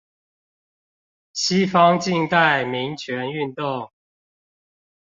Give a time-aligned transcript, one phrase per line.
[1.31, 3.91] 西方近代民權運動